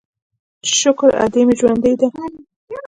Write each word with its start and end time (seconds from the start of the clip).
چې 0.63 0.73
شکر 0.81 1.09
ادې 1.23 1.41
مې 1.47 1.53
ژوندۍ 1.59 1.93
ده. 1.99 2.07